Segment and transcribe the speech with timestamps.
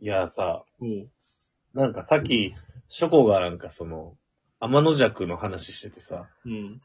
[0.00, 1.08] いやさ、うん。
[1.74, 2.54] なんかさっき、
[2.88, 4.14] ショコがなんかその、
[4.60, 6.80] 天の弱の話しててさ、うん。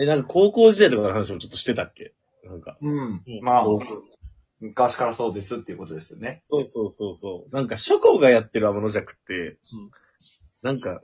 [0.00, 2.12] え、なんか高校時代とかの話もちょっとしてたっけ？
[2.44, 2.76] なんか。
[2.80, 3.40] うんうん。
[3.42, 3.66] まあ
[4.60, 6.42] 昔からそうですっていうことですよね。
[6.46, 7.54] そうそうそうそう。
[7.54, 9.56] なんか、ショコがやってる天の弱って、
[10.62, 11.00] なんか、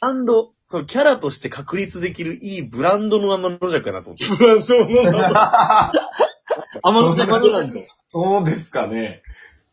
[0.00, 4.24] ブランド、そのキャラとして確立できるいいブランドの天の弱やなと思って。
[4.36, 5.32] ブランドの名前。
[6.82, 7.80] 天の弱ブランド。
[8.08, 9.22] そうですかね。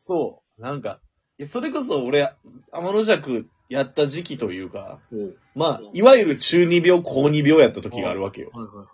[0.07, 0.61] そう。
[0.61, 0.99] なんか、
[1.37, 2.33] いやそれこそ俺、
[2.71, 5.35] 天の弱やった時期というか、うん。
[5.53, 8.51] まあ、いわゆる中二病、高二病やった時があるわけよ。
[8.53, 8.87] はいはいはい。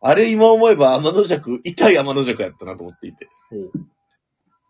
[0.00, 3.28] あれ今思えば天の弱、痛い天の弱やったなと思っていて。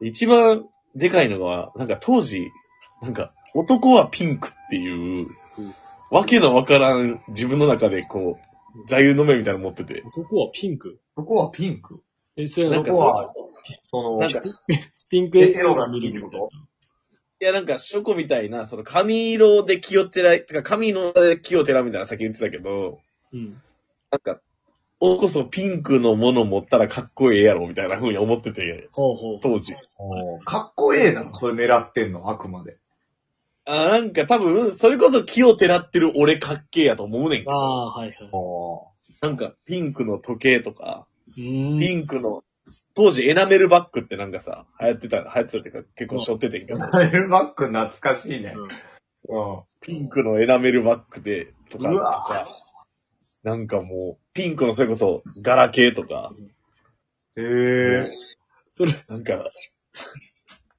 [0.02, 2.50] 一番でかいのが、なんか当時、
[3.02, 5.28] なんか、男はピンクっていう、
[6.10, 10.02] わけのわからん自分の中でこう、座右の銘みたいなの持ってて。
[10.06, 11.00] 男はピンク？
[11.16, 12.02] そこはピンク
[12.36, 13.32] え、それなんんか、こは、
[13.82, 14.40] その、なんか、
[15.08, 16.50] ピンクエテロが好きってこと？
[17.38, 23.00] いやなんか、ショコみたいな、その髪色で気をてらい、てか髪ので気をてらみたいなさっき言ってたけど、
[23.32, 23.60] うん。
[24.10, 24.40] なんか、
[24.98, 29.40] おこそピンクのもの持ったらかっこええやろ、みたいな風に思ってて、ほうほう。
[29.42, 29.74] 当時。
[30.46, 32.78] かっこええなのそれ狙ってんの、あくまで。
[33.66, 38.16] あなんか多分、それこそ気をてらってる俺かっけえやと思うねんけど、ああ、はいはい。
[38.32, 38.86] お
[39.20, 41.06] なんか、ピンクの時計とか。
[41.34, 41.42] ピ
[41.94, 42.42] ンクの、
[42.96, 47.00] 当時エナメルバッグってなんかさ、流行ってた、流行ってたっていうか結構背負っててんけど、ー。
[47.02, 48.54] エルバック懐かしいね。
[48.56, 48.68] うん
[49.28, 49.62] うん。
[49.80, 52.48] ピンクのエナメルバッグで、とか、とか
[53.42, 56.32] なんかもう、ピンクのそれこそ、ガラケーとか、
[57.36, 58.06] へえ。
[58.72, 59.44] それ、なんか、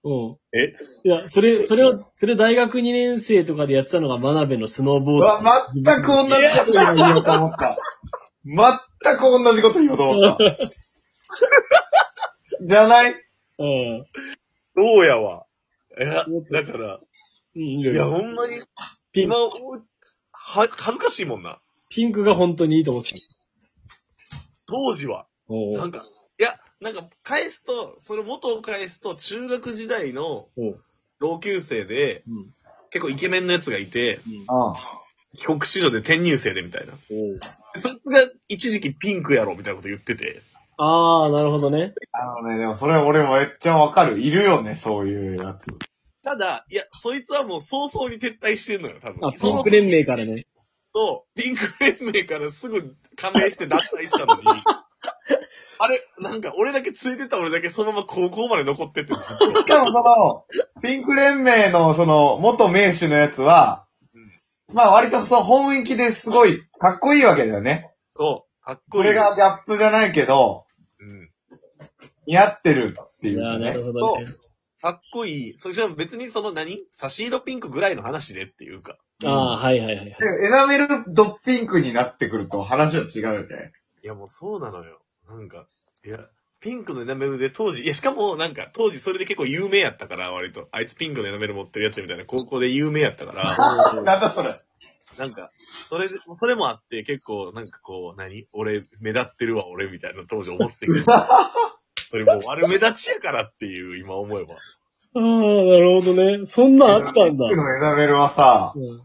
[0.04, 0.38] うん。
[0.54, 0.74] え？
[1.04, 5.20] いや、それ、それを、それ大学2年生とかでやってたのが真鍋のスノーボード。
[5.20, 7.78] うわ、全く同じこと言おうと思った。
[8.44, 10.38] 全く同じこと言おうと思った。
[12.68, 13.14] じゃない？
[13.60, 14.06] うん。
[14.76, 15.46] そうやわ。
[16.00, 17.00] いや、だから、
[17.56, 18.12] うん、いいいろ。
[18.12, 18.62] ほんまに、
[19.14, 19.82] ピン今、おは、
[20.32, 21.60] 恥ずかしいもんな。
[21.90, 23.18] ピンクが本当にいいと思ってた。
[24.68, 25.28] 当時は。
[25.48, 26.06] おなんか、
[26.40, 30.84] いや、なんか、返すと、その元を返すと、中学時代のおう
[31.20, 32.54] 同級生で、うん。
[32.92, 34.34] 結構イケメンのやつがいて、うん。
[34.34, 34.46] うん。
[35.38, 36.94] 帰国子女で転入生でみたいな。
[36.94, 37.00] おう
[37.82, 40.42] そいつが一時期ピンクやろみたいなこと言ってて。
[40.78, 41.94] ああ、なるほどね。
[42.12, 44.20] あのね、でもそれ俺めっちゃわかる。
[44.20, 45.68] いるよね、そういうやつ。
[46.24, 49.28] ただ、いや、そいつはもう早々に撤退してんのよ、多分。
[49.28, 50.44] あ、ピンク連盟からね。
[50.94, 54.42] と、ピンク連盟からすぐ加盟して脱退したのに、
[55.80, 59.54] あれ、なんか俺だけついてた俺だけそのまま高校まで残ってってずっと。
[59.62, 60.46] しかもその、
[60.82, 63.86] ピンク連盟のその、元名手のやつは、
[64.74, 67.94] まあ割とその本域ですごいかっこいいわけだよね。
[68.14, 69.12] そう、かっここいい。
[69.12, 70.67] れがギャップじゃないけど、
[71.00, 71.30] うん。
[72.26, 73.84] 似合ってるっていういやー、なる。
[73.84, 74.28] ほどね。
[74.82, 75.58] かっこいい。
[75.58, 76.86] それじゃ別にその何？
[76.92, 78.98] 差し色ピンクぐらいの話でっていうか。
[79.26, 80.06] ああ、はいはいはい。
[80.06, 80.14] で
[80.46, 83.72] エナメルドピンクになってくると話は違うよね。
[84.04, 85.02] いやもうそうなのよ。
[85.28, 85.66] なんか、
[86.06, 86.20] いや、
[86.62, 90.68] ピンクのエナメルで当時、いやしかもなんか当時それで結構有名やったから、割と。
[90.72, 93.58] あいつピンクのエナメル持ってるやつみたいな高校で有名やったから、
[93.94, 94.62] なんだそれ。
[95.18, 95.52] なんか、
[95.90, 98.48] それで、それもあって結構なんかこう、何？
[98.54, 101.04] 俺目立ってるわ俺みたいな当時思ってる。
[102.10, 104.54] それもう悪目立ちやからっていう今思えば。
[104.54, 105.30] ああ、な
[105.80, 106.46] るほどね。
[106.46, 107.56] そんなんあったんだピンク。
[107.58, 109.02] のエナメルはさ、うんうん。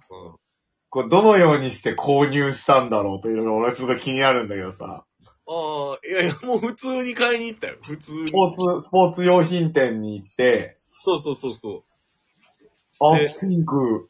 [0.91, 5.05] こうどのようにして購入したんだろうというのが俺すごい気になるんだけどさ。
[5.47, 7.79] ああ、いやいや、もう普通に買いに行ったよ。
[7.83, 8.33] 普通にス。
[8.33, 11.83] ポーツ、スポーツ用品店に行って、そうそうそうそう。
[13.01, 14.09] あで、ピンク、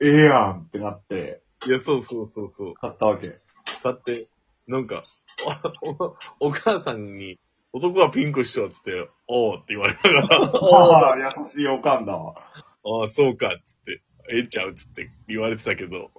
[0.00, 2.74] ええやんってなって、いや、そうそうそうそう。
[2.74, 3.38] 買ったわけ。
[3.82, 4.28] だって、
[4.66, 5.02] なんか、
[5.46, 5.62] あ
[6.40, 7.38] お お母さんに、
[7.72, 12.34] 男はピンクしようっつって、おうって言われながら、 ああ、優しいおかんだわ。
[12.36, 16.10] ああ、そうか、っつって、ええちゃうっつって言われてたけど、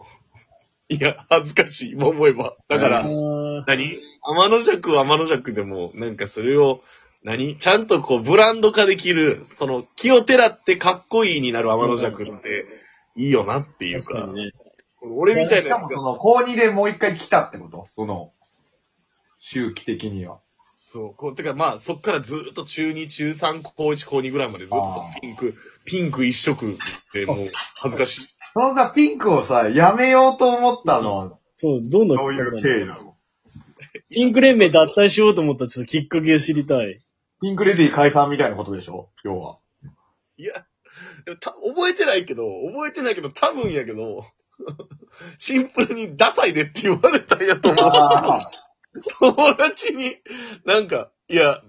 [0.89, 2.55] いや、恥ずかしい、今思えば。
[2.67, 3.99] だかあら、ー何？
[4.23, 6.81] 天の弱は天の弱でも、なんかそれを、
[7.23, 7.57] 何？
[7.57, 12.65] ちゃんとこう、ブランド化できる、その、気をてらってかっこいいになる天の弱って、
[13.19, 14.51] いいよなっていうか、確かにね。
[15.01, 17.87] 俺みたいなしかもその、高2でもう一回来たってこと？
[17.91, 18.31] その、
[19.37, 20.39] 周期的には。
[20.67, 24.79] そう、こう、てかまあ、そっからずーっと中2、中3、高1、高2ぐらいまでずっと
[25.21, 25.55] ピンク、
[25.85, 26.77] ピンク一色
[27.13, 28.27] でもう、恥ずかしい。
[28.53, 33.15] そのさ、ピンクをさ、やめようと思ったのは、そう、どんどんどういう経緯なの？
[34.09, 36.99] ピンク連盟脱退しようと思ったらちょっときっかけを知りたい。
[37.41, 39.09] ピンクレディー解散みたいなことでしょ？
[39.23, 39.59] 要は。
[40.37, 40.65] いや、
[41.25, 44.25] でもた覚えてないけど、覚えてないけど、多分やけど、
[45.37, 47.89] シンプルにダサいでって言われたんやと思う。
[49.19, 50.17] 友達に、
[50.65, 51.61] なんか、いや、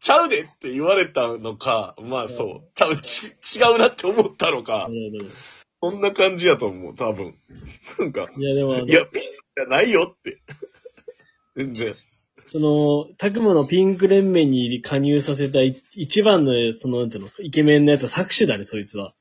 [0.00, 3.26] ちゃうでって言われたのか、まあそう、多分ち
[3.58, 4.88] 違うなって思ったのか。
[5.82, 7.38] そんな感じやと思う、多分。
[7.98, 10.40] なんか、いや、でもいや、ピンクじゃないよって。
[11.54, 11.94] 全然。
[12.56, 19.12] その、タクモのピンク連盟に加入させたい一番の、その、なんていうの、イケメンのやつは作詞だね、そいつは。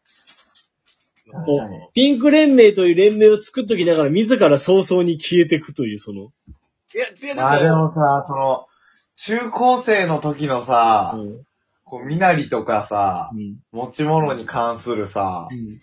[1.34, 6.22] 確かにピンク連盟という連盟を作っときながら、自ら早々に消えていくという、その。
[6.22, 6.28] い
[6.94, 8.68] や、違う、まあでだもさ、その、
[9.16, 11.44] 中高生の時のさ、うん。
[11.84, 13.58] こう、身なりとかさ、うん。
[13.74, 15.82] 持ち物に関するさ、うん。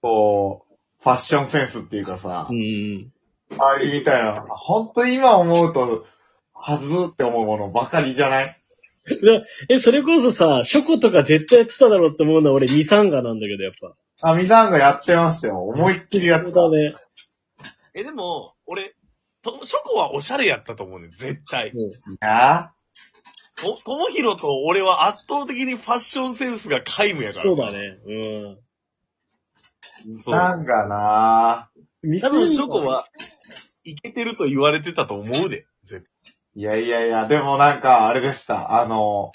[0.00, 3.12] こう、ファッションセンスっていうかさう、ん。
[3.58, 6.06] ありみたいな、ほんと今思うと、
[6.68, 8.60] はずって思うものばかりじゃない？
[9.68, 14.30] え、それこそさ、ショコとか絶対やってただろうって思うのは俺、ミサンガなんだけど、やっぱ。
[14.32, 15.60] あ、ミサンがやってましたよ。
[15.60, 16.54] 思いっきりやってた。
[16.54, 16.96] そうだね。
[17.94, 18.96] え、でも、俺、
[19.42, 21.72] と、ショコはおしゃれやったと思うねん、絶対。
[22.20, 22.72] あ
[23.54, 27.48] と、ともひろと俺は圧倒的にファッションセンスが皆無やからさ。
[27.48, 27.70] そうだ。
[27.70, 27.78] ね。
[28.06, 28.58] うん。
[30.04, 31.70] ミそうサンがな
[32.02, 33.06] ミサンガ多分ショコは、
[33.84, 35.64] いけてると言われてたと思うで。
[36.56, 38.80] 絶いやいやいや、でもなんか、あれでした。
[38.80, 39.30] あの、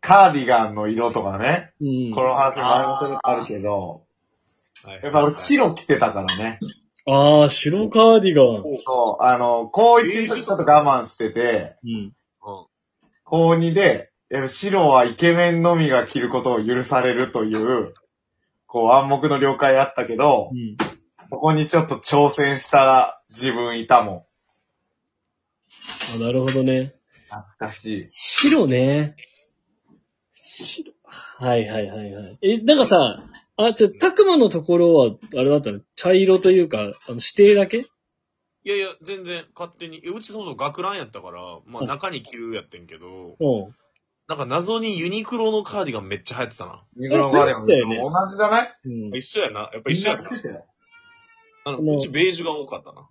[0.00, 1.72] カーディガンの色とかね。
[1.80, 2.14] うん。
[2.14, 4.04] この話前もことあるけど、
[4.84, 6.58] 対やっぱ俺白着てたからね。
[7.06, 8.62] ああ、白カーディガン。
[8.86, 11.90] そう、あの、高一の時ちょっと我慢してて、うん。
[11.90, 12.12] うん。
[13.24, 17.94] 高2で、やっぱ白はイケメンのみが着ることを許されるという、
[18.66, 20.76] こう暗黙の了解あったけどう、ん。
[21.30, 24.26] ここにちょっと挑戦した自分いたも
[26.14, 26.80] あ、なるほどね。
[26.80, 26.92] ん。
[27.28, 28.02] 懐かしい。
[28.02, 29.16] 白ね。
[30.32, 30.92] 白。
[31.04, 32.38] はいはいはいはい。
[32.42, 33.24] え、なんかさ、
[33.56, 35.80] あ、ちょ、たくまのところは、あれだったの？
[35.94, 37.78] 茶色というか、あの、指定だけ？
[37.78, 37.84] い
[38.64, 39.98] やいや、全然勝手に。
[39.98, 43.74] いやうちそもそも学ランやったから、まあうん中に着るやってんけど、うん。
[44.28, 46.84] なんか謎にユニクロのカーディガンめっちゃ流行ってたな。
[46.96, 48.78] ニグロガーデンもだよね同じじゃない？
[48.84, 49.16] うん。
[49.16, 49.70] 一緒やな。
[49.72, 50.30] やっぱ一緒やな。
[51.64, 53.08] ああのの、うちベージュが多かったな。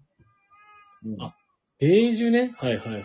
[1.26, 1.36] あ
[1.80, 2.54] ベージュね。
[2.58, 3.04] はいはいはいはい。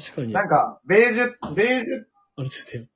[0.00, 0.32] 確かに。
[0.32, 2.04] なんか、ベージュ、ベージュ、
[2.36, 2.88] あれちょっと待って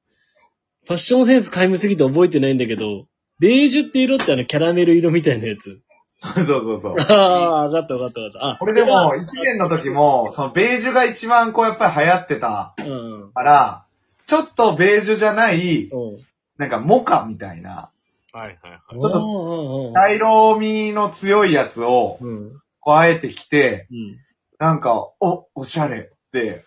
[0.86, 3.06] ファッションセンス皆無すぎて覚えてないんだけど、
[3.38, 5.80] ベージュって色ってあのキャラメル色みたいなやつ。
[6.18, 6.96] そうそうそう。
[6.98, 8.48] ああ、わかったわかったわかった。
[8.54, 13.22] あ、これでも、1年の時も、そのベージュが一番こうやっぱり流行ってたうん。
[13.22, 13.32] うん。
[13.32, 13.84] から、
[14.26, 16.16] ちょっとベージュじゃない、うん。
[16.56, 17.90] なんかモカみたいな、
[18.32, 19.00] はいはいはい。
[19.00, 22.52] ちょっとと茶色みの強いやつを、うん。
[22.94, 24.16] あえて着て、うん。
[24.58, 26.64] なんか、お、おしゃれって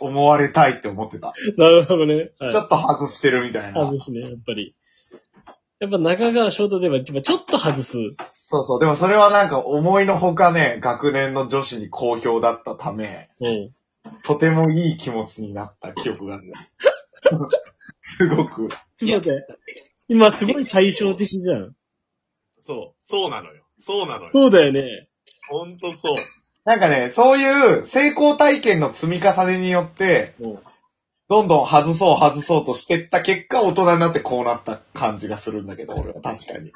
[0.00, 1.32] 思われたいって思ってた。
[1.56, 2.30] なるほどね。
[2.38, 3.80] はいちょっと外してるみたいな。
[3.80, 4.74] 外しね、やっぱり。
[5.80, 7.92] やっぱ中川ショートではやっぱちょっと外す。
[8.48, 8.80] そうそう。
[8.80, 13.70] でもそれはなんか思いのほかね、学年の女子に好評だったため、うん。
[14.22, 16.52] とてもいい気持ちになった記憶がある。
[18.00, 18.68] すごく。
[18.96, 19.58] ちょっと待って。
[20.08, 21.74] 今すごい対照的じゃん。
[22.58, 22.98] そう。
[23.02, 23.64] そうなのよ。
[23.80, 24.28] そうなのよ。
[24.28, 25.08] そうだよね。
[25.52, 26.16] ほんとそう。
[26.64, 30.58] なんかね、そういう成功体験の積み重ねによって、うん。
[31.28, 36.72] どんどん外そう外そうとしてった結果、大人になってこうなった感じがするんだけど、俺は確かに。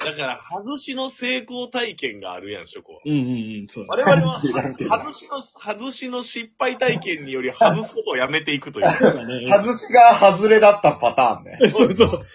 [0.00, 3.00] だから、外しの成功体験があるやん、ショコは。
[3.04, 4.04] うんうんうん、そうだ。
[4.04, 8.90] 我々は、知らんけど外しの、外しの失敗体験により外すことをやめていくという。
[8.98, 9.46] そうだね。
[9.48, 11.70] 外しが外れだったパターンね。
[11.70, 12.26] そうそう。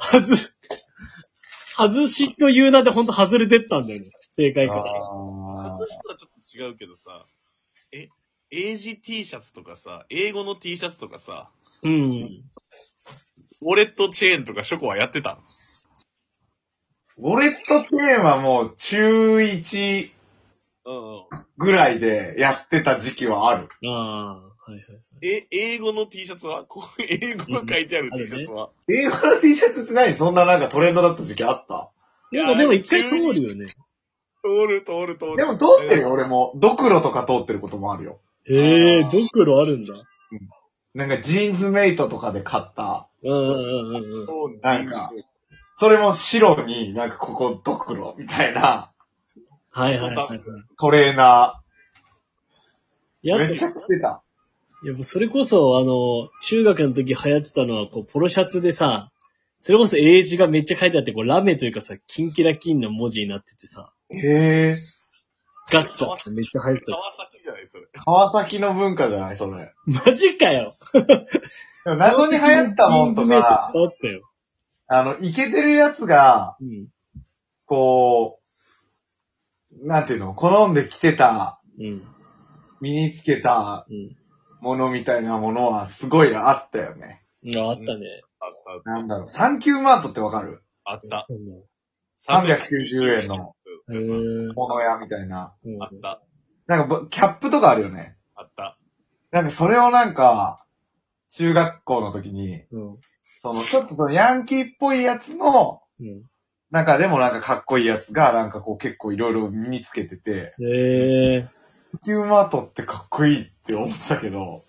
[0.00, 0.56] 外す。
[1.76, 4.10] 外しという名でほんと外れてったんだよね。
[4.36, 4.80] 正解から。
[4.80, 7.24] あ外しとはちょっと違うけどさ、
[7.92, 8.08] え、
[8.50, 11.50] 英字 T シャツとかさ、英語の T シャツとかさ、
[11.82, 12.44] うん。
[13.60, 15.38] ウォレットチェーンとかショコはやってた
[17.16, 20.10] ウォレットチェーンはもう中1
[20.86, 21.24] うんうん。
[21.56, 23.68] ぐらいでやってた時期はある。
[23.86, 24.82] ああ、はいはい。
[25.22, 26.64] え、英語の T シャツは？
[26.64, 30.14] こう英語が書いてあるうん T シャツは、英語の T シャツって何？
[30.14, 31.90] そんななんかトレンドだった時期あった？
[32.32, 33.66] いや、でも一回通るよね。
[34.44, 35.36] 通る通る通る。
[35.36, 36.52] でも通ってるよ、俺も。
[36.56, 38.20] ドクロとか通ってることもあるよ。
[38.44, 39.94] へえ、あードクロあるんだ。
[40.94, 43.08] なんかジーンズメイトとかで買った。
[43.22, 44.58] うんうんうんうん。
[44.60, 45.10] なんか
[45.76, 48.92] それも白になんかここドクロみたいな
[49.70, 50.40] はいはいはいはい。
[50.78, 51.60] トレーナ
[53.22, 53.48] いや、ー。
[53.48, 54.22] めっちゃ着てた。
[54.84, 59.10] いやもうそれこそ、あの、中学の時流行ってたのは、こう、ポロシャツでさ、
[59.60, 64.78] それこそ英字がめっちゃ書いてあって、こう、ラメというかさ、キンキラキンの文字になっててさ、へえ。
[65.70, 66.92] ガッチャってめっちゃ流行ってた。
[66.92, 67.84] 川崎じゃないそれ。
[68.04, 69.72] 川崎の文化じゃないそれ。
[69.86, 71.00] マジかよで
[71.90, 74.22] も謎に流行ったもんとか、あったよ。
[74.86, 76.88] あの、イケてるやつが、うん。
[77.66, 78.40] こ
[79.72, 82.02] う、なんていうの、好んで着てた、うん。
[82.80, 84.16] 身につけたうん。
[84.60, 87.22] ものみたいなものはすごいあったよね。
[87.42, 88.22] うんあったね。
[88.40, 89.28] あった、なんだろう。
[89.28, 90.62] サンキューマートってわかる？
[90.84, 91.26] あった。
[91.28, 91.38] うん
[92.26, 93.53] 390円の
[93.90, 95.54] へーもの屋みたいな。
[95.64, 96.22] うんあった。
[96.66, 98.16] なんかぼ、キャップとかあるよね。
[98.34, 98.78] あった。
[99.30, 100.64] なんかそれをなんか、
[101.30, 102.96] 中学校の時に、うん。
[103.40, 106.22] その、ちょっとそのヤンキーっぽいやつの、うん。
[106.70, 111.48] 中でもなんかかっこいいやつが、なんかこう結構いろいろ身につけてて、へえ。
[112.02, 114.64] キューマートってかっこいいって思ったけど、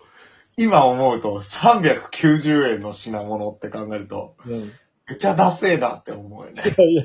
[0.56, 4.72] 今思うと390円の品物って考えると、うん。
[5.08, 6.62] めっちゃダセーなって思うよね。
[6.78, 7.04] いや、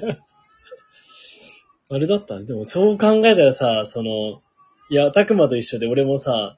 [1.91, 2.45] あれだったね。
[2.45, 4.41] でもそう考えたらさ、その、
[4.89, 6.57] いや、たくまと一緒で俺もさ、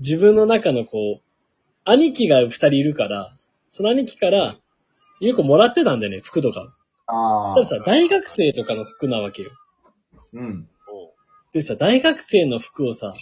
[0.00, 1.22] 自分の中のこう、
[1.84, 3.32] 兄貴が二人いるから、
[3.68, 4.56] その兄貴から、
[5.20, 6.74] よくもらってたんだよね、服とか。
[7.06, 9.50] あたださ、大学生とかの服なわけよ。
[10.32, 10.68] うん。
[11.52, 13.14] でさ、大学生の服をさ、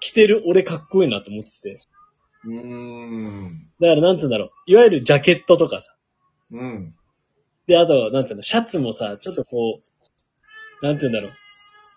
[0.00, 1.80] 着てる俺かっこいいなと思ってて。
[2.44, 3.70] うーん。
[3.80, 4.50] だからなんて言うんだろう。
[4.66, 5.94] いわゆるジャケットとかさ。
[6.50, 6.94] うん。
[7.66, 9.87] で、あと、なんていうの、シャツもさ、ちょっとこう、
[10.82, 11.32] なんていうんだろう。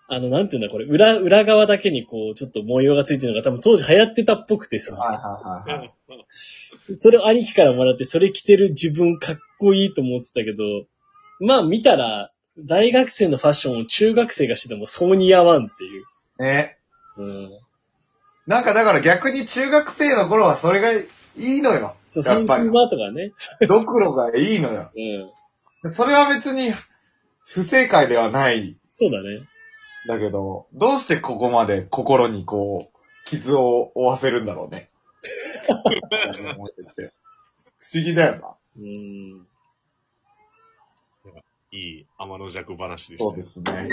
[0.08, 5.94] あの、なんていうんだ、これ、裏、裏側だけにこう、ちょっと模様がついてるのが多分当時流行ってたっぽくてさ、はいはいはいはい。
[6.98, 10.64] それを兄貴からもらって、それ着てる自分かっこいいと思ってたけど、
[11.40, 16.04] まあ見たら、大学生のファッションを中学生がしててもそう似合わんっていう。
[16.38, 16.76] ね。
[17.16, 17.50] うん。
[18.46, 21.96] なんかだから逆に中学生の頃はそれがいいのよ。
[22.08, 23.32] そう、やっぱりとかね。
[23.66, 24.90] ドクロがいいのよ。
[25.84, 25.92] うん。
[25.92, 26.72] それは別に
[27.52, 28.76] 不正解ではない。
[28.90, 29.46] そうだね。
[30.08, 34.90] だけど、どうしてここまで心にこう、傷を負わせるんだろうね。
[36.56, 37.12] 思ってて
[37.78, 38.54] 不思議だよな。
[38.78, 39.46] うん。
[41.74, 43.22] いい天の弱話でし。
[43.22, 43.88] そうですね。